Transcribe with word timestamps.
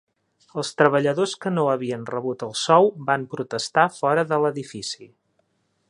Els 0.59 0.71
treballadors 0.81 1.35
que 1.43 1.51
no 1.57 1.65
havien 1.73 2.07
rebut 2.13 2.47
el 2.47 2.55
sou 2.63 2.89
van 3.11 3.29
protestar 3.35 3.85
fora 3.99 4.25
de 4.33 4.41
l'edifici. 4.47 5.11